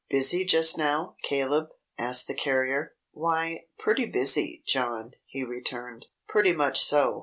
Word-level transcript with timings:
"Busy 0.09 0.45
just 0.45 0.79
now, 0.79 1.15
Caleb?" 1.21 1.69
asked 1.95 2.25
the 2.25 2.33
carrier. 2.33 2.95
"Why, 3.11 3.65
pretty 3.77 4.05
busy, 4.07 4.63
John," 4.65 5.13
he 5.27 5.43
returned. 5.43 6.07
"Pretty 6.27 6.53
much 6.53 6.83
so. 6.83 7.19